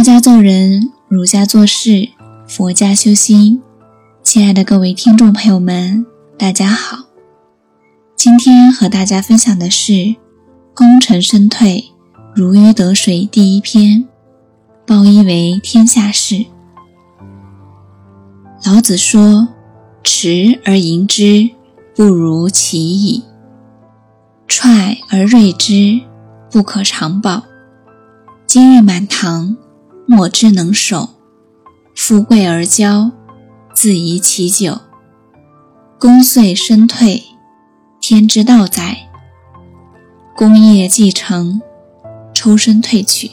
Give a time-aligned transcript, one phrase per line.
[0.00, 2.08] 道家做人，儒家做事，
[2.48, 3.60] 佛家修心。
[4.22, 6.06] 亲爱的各位听众朋友们，
[6.38, 7.04] 大家好。
[8.16, 9.92] 今天和大家分享的是
[10.72, 11.84] 《功成身退，
[12.34, 14.08] 如鱼得水》第一篇：
[14.86, 16.46] 报一为天下事。
[18.64, 19.48] 老子说
[20.02, 21.50] ：“持而盈之，
[21.94, 23.24] 不如其已；
[24.48, 26.00] 揣而锐之，
[26.50, 27.42] 不可长保。
[28.46, 29.58] 今日满堂。”
[30.12, 31.10] 莫之能守，
[31.94, 33.12] 富贵而骄，
[33.72, 34.80] 自遗其咎。
[36.00, 37.22] 功遂身退，
[38.00, 39.08] 天之道哉！
[40.36, 41.62] 功业既成，
[42.34, 43.30] 抽身退去，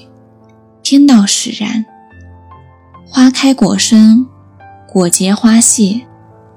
[0.83, 1.83] 天道使然。
[3.09, 4.27] 花开果生，
[4.87, 6.01] 果结花谢，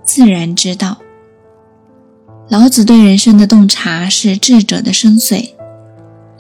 [0.05, 0.99] 自然之道。
[2.51, 5.55] 老子对人生的洞察是智者的深邃，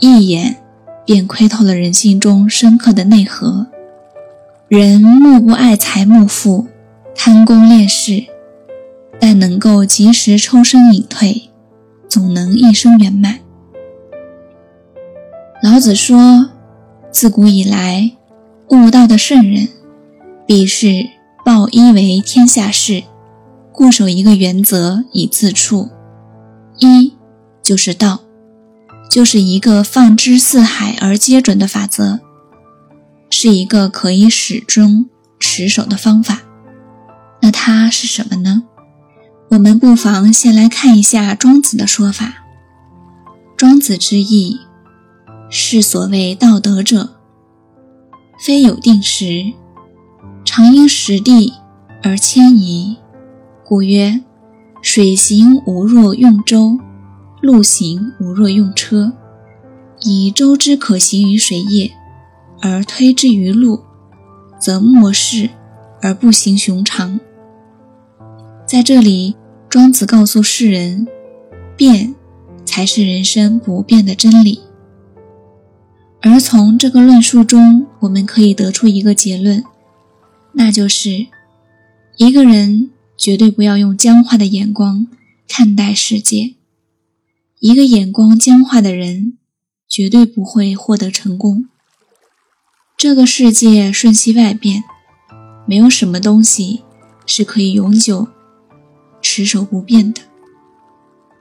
[0.00, 0.62] 一眼。
[1.10, 3.66] 便窥透了人性中深刻的内核。
[4.68, 6.68] 人莫不爱财慕富、
[7.16, 8.26] 贪功恋势，
[9.18, 11.50] 但能够及时抽身隐退，
[12.08, 13.40] 总能一生圆满。
[15.60, 16.50] 老子说
[17.10, 18.12] ：“自古以来，
[18.68, 19.66] 悟道的圣人，
[20.46, 21.08] 必是
[21.44, 23.02] 抱一为天下事，
[23.72, 25.88] 固守一个原则以自处。
[26.78, 27.14] 一
[27.60, 28.20] 就是道。”
[29.10, 32.20] 就是一个放之四海而皆准的法则，
[33.28, 36.42] 是一个可以始终持守的方法。
[37.42, 38.62] 那它是什么呢？
[39.50, 42.44] 我们不妨先来看一下庄子的说法。
[43.56, 44.60] 庄子之意
[45.50, 47.16] 是所谓道德者，
[48.46, 49.52] 非有定时，
[50.44, 51.52] 常因时地
[52.04, 52.96] 而迁移。
[53.64, 54.20] 故曰：
[54.80, 56.78] 水行无若用舟。
[57.40, 59.12] 路行无若用车，
[60.02, 61.92] 以舟之可行于水液，
[62.60, 63.82] 而推之于路，
[64.60, 65.48] 则莫视
[66.02, 67.18] 而不行雄长。
[68.66, 69.34] 在这里，
[69.68, 71.06] 庄子告诉世人，
[71.76, 72.14] 变
[72.64, 74.60] 才是人生不变的真理。
[76.20, 79.64] 而从这个论述中，我们可以得出一个结论，
[80.52, 81.26] 那就是
[82.18, 85.06] 一个人绝对不要用僵化的眼光
[85.48, 86.56] 看待世界。
[87.60, 89.36] 一个眼光僵化的人，
[89.86, 91.68] 绝对不会获得成功。
[92.96, 94.82] 这个世界瞬息万变，
[95.66, 96.80] 没有什么东西
[97.26, 98.28] 是可以永久
[99.20, 100.22] 持守不变的。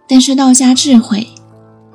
[0.09, 1.25] 但是道家智慧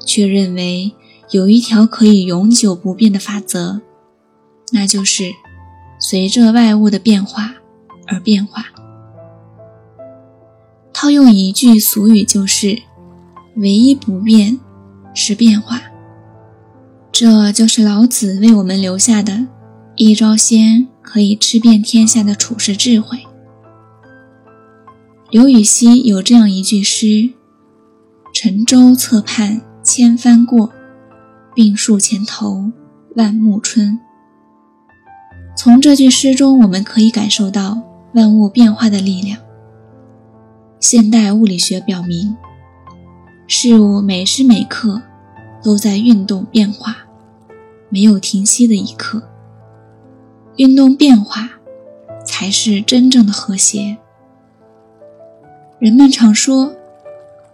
[0.07, 0.95] 却认为
[1.31, 3.83] 有一条可以永久不变的法则，
[4.73, 5.35] 那就是
[6.01, 7.57] 随着外物的变化
[8.07, 8.65] 而变化。
[10.95, 12.85] 套用一句俗语就是。
[13.57, 14.59] 唯一不变
[15.15, 15.81] 是变化，
[17.13, 19.47] 这就是老子为我们留下的
[19.95, 23.19] 一招鲜可以吃遍天下的处世智慧。
[25.31, 27.31] 刘禹锡有这样一句诗
[28.35, 30.73] ：“沉舟侧畔千帆过，
[31.55, 32.73] 病树前头
[33.15, 33.99] 万木春。”
[35.57, 37.81] 从这句诗中，我们可以感受到
[38.15, 39.39] 万物变化的力量。
[40.81, 42.37] 现代物理学表明。
[43.47, 45.03] 事物每时每刻
[45.63, 46.97] 都在运动变化，
[47.91, 49.23] 没有停息的一刻。
[50.57, 51.51] 运动变化
[52.25, 53.99] 才是真正的和谐。
[55.79, 56.73] 人们常说，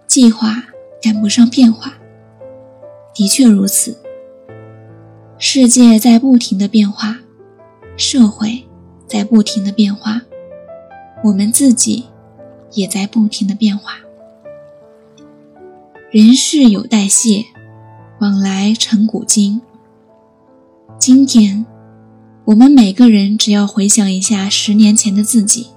[0.06, 0.62] 计划
[1.02, 1.94] 赶不上变化，
[3.14, 3.98] 的确如此。
[5.38, 7.18] 世界在不停的变化，
[7.96, 8.64] 社会
[9.08, 10.22] 在不停的变化，
[11.24, 12.04] 我们自己
[12.72, 13.94] 也在不停的变化。
[16.12, 17.46] 人事有代谢，
[18.18, 19.62] 往来成古今。
[20.98, 21.64] 今天，
[22.46, 25.68] 我们每个人只要回想一下十年前的自己，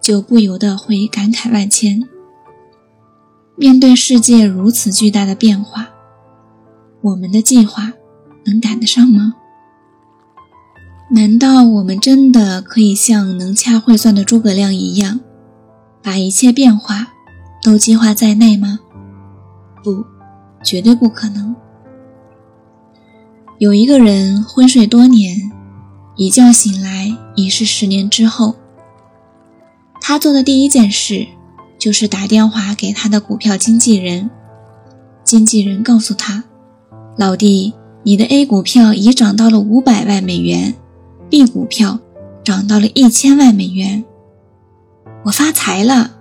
[0.00, 2.02] 就不由得会感慨万千。
[3.54, 5.90] 面对世界如此巨大的变化，
[7.02, 7.92] 我们的计划
[8.46, 9.34] 能赶得上吗？
[11.12, 15.20] 难道我们真的可以像能掐会算的诸葛亮一样，
[16.02, 17.12] 把一切变化
[17.62, 18.80] 都计划在内吗？
[19.86, 20.04] 不，
[20.64, 21.54] 绝对不可能。
[23.58, 25.52] 有一个人昏睡多年，
[26.16, 28.56] 一觉醒来已是十年之后。
[30.00, 31.28] 他做的第一件事
[31.78, 34.28] 就是打电话给他的股票经纪人。
[35.22, 36.42] 经纪人告诉他
[37.16, 37.72] ：“老弟，
[38.02, 40.74] 你的 A 股票已涨到了五百万美元
[41.30, 42.00] ，B 股票
[42.42, 44.04] 涨到了一千万美元。
[45.26, 46.16] 我发财了！”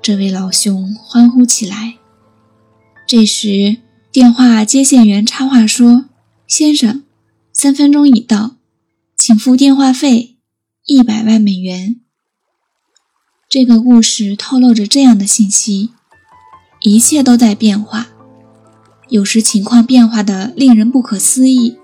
[0.00, 1.96] 这位老兄欢呼起来。
[3.08, 3.78] 这时，
[4.12, 6.10] 电话接线员插话说
[6.46, 7.04] ：“先生，
[7.54, 8.56] 三分钟已到，
[9.16, 10.36] 请付电话费
[10.84, 12.02] 一百万美元。
[13.48, 15.88] 这个故事透露着这样的信息：
[16.82, 18.08] 一切都在变化，
[19.08, 21.78] 有时情况变化的令人不可思议，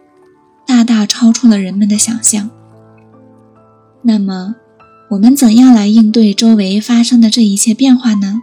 [0.67, 2.51] 大大超出了人们的想象。
[4.03, 4.57] 那么，
[5.13, 8.43] 我们怎样来应对周围发生的这一切变化呢？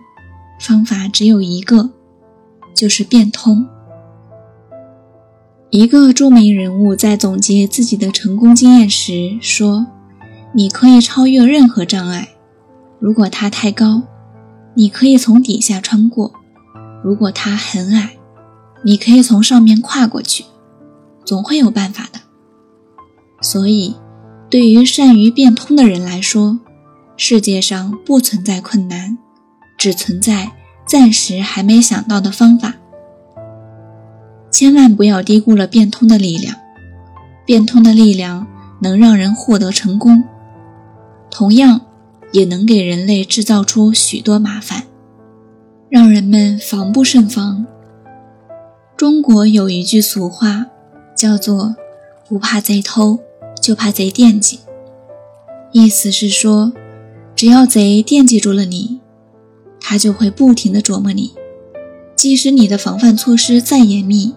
[0.60, 1.92] 方法只有一个，
[2.73, 3.68] 就是变通。
[5.69, 9.88] 一个著名人物在总结自己的成功经验时说
[10.53, 12.29] ：“你可以超越任何障碍。”
[13.00, 14.03] 如果它太高，
[14.75, 16.31] 你可以从底下穿过；
[17.03, 18.18] 如果它很矮，
[18.83, 20.45] 你可以从上面跨过去。
[21.24, 22.19] 总会有办法的。
[23.41, 23.95] 所以，
[24.50, 26.59] 对于善于变通的人来说，
[27.15, 29.17] 世界上不存在困难，
[29.77, 30.51] 只存在
[30.91, 32.73] 暂时还没想到的方法。
[34.51, 36.57] 千万不要低估了变通的力量，
[37.45, 38.45] 变通的力量
[38.81, 40.21] 能让人获得成功。
[41.29, 41.79] 同样。
[42.33, 44.83] 也能给人类制造出许多麻烦，
[45.89, 47.65] 让人们防不胜防。
[48.95, 50.67] 中国有一句俗话，
[51.13, 51.75] 叫做
[52.29, 53.19] “不怕贼偷，
[53.61, 54.61] 就怕贼惦记”，
[55.73, 56.71] 意思是说，
[57.35, 59.00] 只要贼惦记住了你，
[59.81, 61.33] 他就会不停地琢磨你，
[62.16, 64.36] 即使你的防范措施再严密，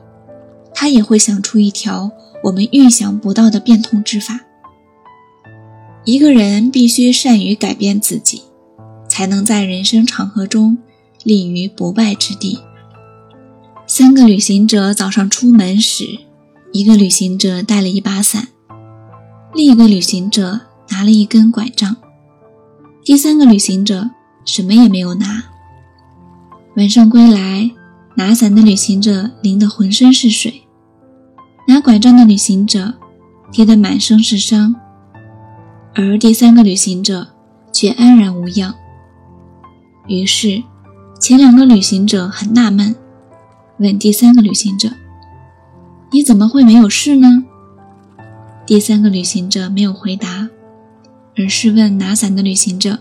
[0.74, 2.10] 他也会想出一条
[2.44, 4.40] 我们预想不到的变通之法。
[6.04, 8.42] 一个人必须善于改变自己，
[9.08, 10.78] 才能在人生长河中
[11.22, 12.58] 立于不败之地。
[13.86, 16.18] 三个旅行者早上出门时，
[16.72, 18.48] 一个旅行者带了一把伞，
[19.54, 21.96] 另一个旅行者拿了一根拐杖，
[23.04, 24.10] 第三个旅行者
[24.44, 25.44] 什么也没有拿。
[26.76, 27.70] 晚上归来，
[28.16, 30.62] 拿伞的旅行者淋得浑身是水，
[31.68, 32.94] 拿拐杖的旅行者
[33.52, 34.74] 跌得满身是伤。
[35.94, 37.28] 而第三个旅行者
[37.72, 38.74] 却安然无恙。
[40.08, 40.62] 于是，
[41.20, 42.94] 前两个旅行者很纳闷，
[43.78, 44.90] 问第三个旅行者
[46.10, 47.44] ：“你怎么会没有事呢？”
[48.66, 50.48] 第三个旅行者没有回答，
[51.36, 52.98] 而是问拿伞的旅行者：“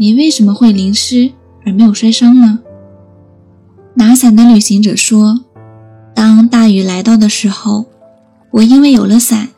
[0.00, 1.30] 你为什么会淋湿
[1.66, 2.60] 而没有摔伤呢？”
[3.96, 5.44] 拿伞的旅行者说
[6.16, 7.84] ：“当大雨来到的时候，
[8.52, 9.50] 我因为有了伞。”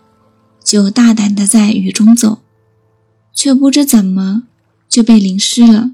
[0.64, 2.38] 就大胆地在雨中走，
[3.34, 4.44] 却不知怎么
[4.88, 5.90] 就被淋湿了。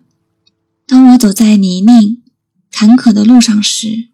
[0.86, 2.18] 当我走在泥泞、
[2.70, 4.08] 坎坷的路上时，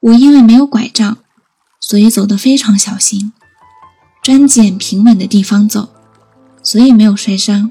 [0.00, 1.18] 我因为没有拐杖，
[1.78, 3.32] 所以走得非常小心，
[4.22, 5.90] 专拣平稳的地方走，
[6.62, 7.70] 所以没有摔伤。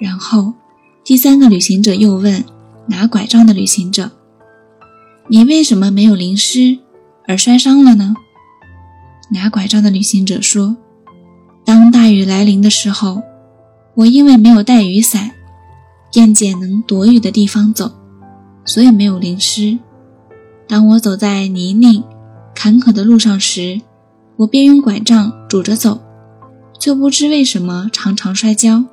[0.00, 0.54] 然后，
[1.04, 2.42] 第三个旅行者又问
[2.86, 4.10] 拿拐杖的旅行者
[5.28, 6.78] ：“你为什么没有淋湿
[7.28, 8.16] 而摔伤了呢？”
[9.32, 10.76] 拿拐杖的旅行者说
[11.64, 13.22] ：“当大雨来临的时候，
[13.94, 15.32] 我因为没有带雨伞，
[16.10, 17.92] 便捡能躲雨的地方走，
[18.64, 19.78] 所以没有淋湿。
[20.66, 22.02] 当我走在泥泞、
[22.54, 23.82] 坎坷的路上时，
[24.36, 26.00] 我便用拐杖拄着走，
[26.78, 28.86] 却不知为什么常常摔跤。”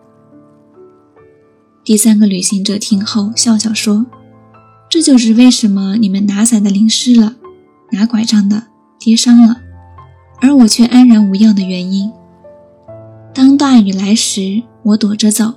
[1.87, 4.07] 第三个旅行者听后笑笑说
[4.91, 7.37] ：“这就是为什么你们拿伞的淋湿了，
[7.93, 8.63] 拿拐杖的
[8.99, 9.61] 跌伤了。”
[10.41, 12.11] 而我却安然无恙的原因。
[13.33, 15.53] 当大雨来时，我躲着走；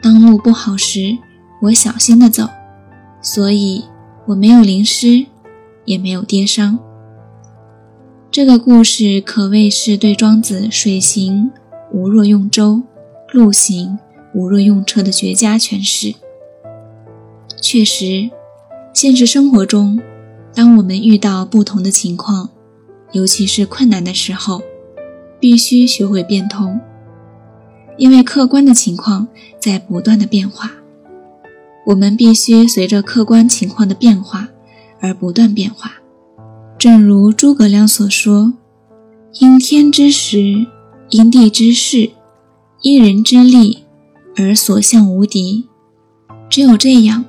[0.00, 1.18] 当路不好时，
[1.62, 2.48] 我小心的走，
[3.20, 3.82] 所以
[4.28, 5.26] 我没有淋湿，
[5.84, 6.78] 也没有跌伤。
[8.30, 11.50] 这个故事可谓是对庄子“水行
[11.92, 12.82] 无若用舟，
[13.32, 13.98] 路行
[14.34, 16.14] 无若用车”的绝佳诠释。
[17.60, 18.30] 确实，
[18.92, 20.00] 现实生活中，
[20.54, 22.50] 当我们遇到不同的情况，
[23.12, 24.62] 尤其是困难的时候，
[25.40, 26.80] 必须学会变通，
[27.96, 30.70] 因为客观的情况在不断的变化，
[31.86, 34.48] 我们必须随着客观情况的变化
[35.00, 35.92] 而不断变化。
[36.78, 38.54] 正如诸葛亮所说
[39.40, 40.66] ：“因天之时，
[41.10, 42.10] 因地之势，
[42.82, 43.84] 因人之力，
[44.38, 45.68] 而所向无敌。”
[46.48, 47.24] 只有这样，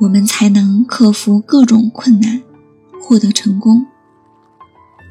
[0.00, 2.42] 我们才能克服各种困难，
[3.00, 3.86] 获得成功。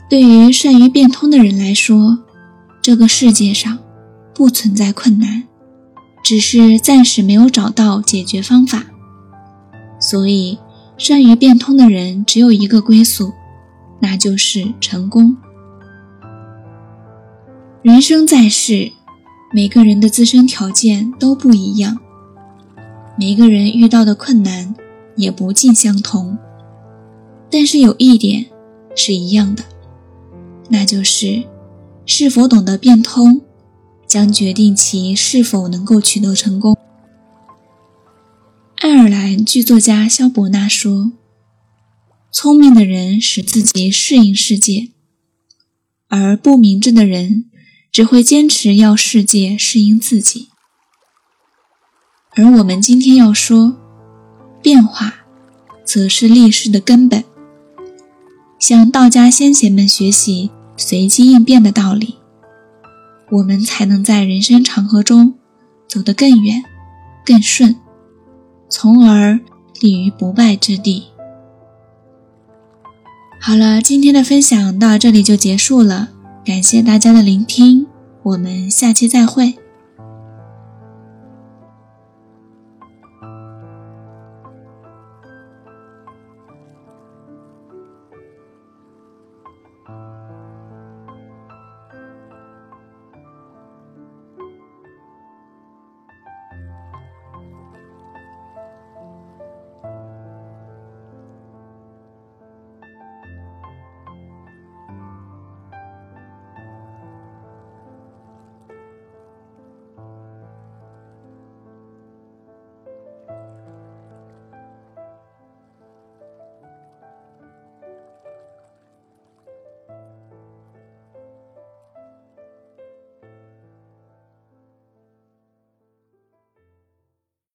[0.10, 2.20] 对于善于变通的人来说，
[2.82, 3.78] 这个世界上
[4.34, 5.44] 不存在困难，
[6.24, 8.86] 只是暂时没有找到解决方法。
[10.00, 10.58] 所以，
[10.98, 13.34] 善于变通的人只有一个归宿，
[14.00, 15.36] 那就是成功。
[17.82, 18.92] 人生在世，
[19.54, 22.00] 每个人的自身条件都不一样，
[23.18, 24.76] 每个人遇到的困难
[25.16, 26.38] 也不尽相同，
[27.50, 28.48] 但是有一点
[28.96, 29.64] 是一样的。
[30.70, 31.46] 那就是，
[32.06, 33.42] 是否懂得变通，
[34.06, 36.78] 将决定其是否能够取得成功。
[38.80, 41.14] 爱尔兰剧作家肖伯纳说
[42.32, 44.90] ：“聪明的人使自己适应世界，
[46.10, 47.46] 而不明智的人
[47.98, 50.50] 只会坚持要世界适应自己。”
[52.38, 53.76] 而我们今天要说，
[54.62, 55.26] 变化，
[55.84, 57.24] 则是历史的根本。
[58.60, 62.20] 向道家先贤们学习随机应变的道理，
[63.32, 65.34] 我们才能在人生长河中
[65.88, 66.64] 走得更远、
[67.26, 67.78] 更顺，
[68.70, 69.40] 从而
[69.82, 71.08] 立于不败之地。
[73.42, 76.12] 好了，今天的分享到这里就结束了，
[76.48, 77.86] 感谢大家的聆听，
[78.24, 79.54] 我们下期再会。